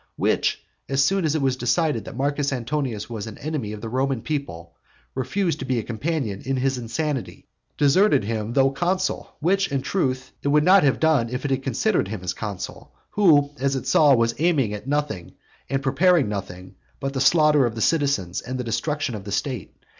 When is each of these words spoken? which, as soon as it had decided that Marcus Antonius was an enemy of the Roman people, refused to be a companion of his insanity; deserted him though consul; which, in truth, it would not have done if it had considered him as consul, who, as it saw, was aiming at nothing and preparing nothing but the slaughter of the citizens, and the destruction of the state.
which, 0.15 0.63
as 0.89 1.03
soon 1.03 1.25
as 1.25 1.35
it 1.35 1.43
had 1.43 1.57
decided 1.59 2.05
that 2.05 2.17
Marcus 2.17 2.51
Antonius 2.51 3.07
was 3.07 3.27
an 3.27 3.37
enemy 3.37 3.71
of 3.71 3.81
the 3.81 3.87
Roman 3.89 4.23
people, 4.23 4.73
refused 5.13 5.59
to 5.59 5.65
be 5.65 5.77
a 5.77 5.83
companion 5.83 6.39
of 6.39 6.57
his 6.57 6.79
insanity; 6.79 7.45
deserted 7.77 8.23
him 8.23 8.53
though 8.53 8.71
consul; 8.71 9.35
which, 9.41 9.71
in 9.71 9.83
truth, 9.83 10.31
it 10.41 10.47
would 10.47 10.63
not 10.63 10.81
have 10.81 10.99
done 10.99 11.29
if 11.29 11.45
it 11.45 11.51
had 11.51 11.61
considered 11.61 12.07
him 12.07 12.23
as 12.23 12.33
consul, 12.33 12.91
who, 13.11 13.51
as 13.59 13.75
it 13.75 13.85
saw, 13.85 14.15
was 14.15 14.33
aiming 14.39 14.73
at 14.73 14.87
nothing 14.87 15.33
and 15.69 15.83
preparing 15.83 16.27
nothing 16.27 16.73
but 16.99 17.13
the 17.13 17.21
slaughter 17.21 17.67
of 17.67 17.75
the 17.75 17.79
citizens, 17.81 18.41
and 18.41 18.57
the 18.57 18.63
destruction 18.63 19.13
of 19.13 19.23
the 19.23 19.31
state. 19.31 19.77